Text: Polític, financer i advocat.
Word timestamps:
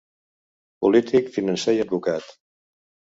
Polític, 0.85 1.29
financer 1.35 1.75
i 1.75 1.83
advocat. 1.85 2.31